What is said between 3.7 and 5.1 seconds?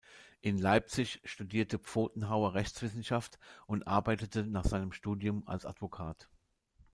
arbeitete nach seinem